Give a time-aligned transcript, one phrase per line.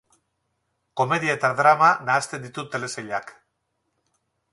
[1.01, 3.31] Komedia eta drama nahasten ditu telesailak.